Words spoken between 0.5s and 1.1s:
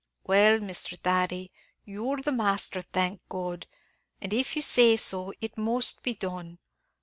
Misthur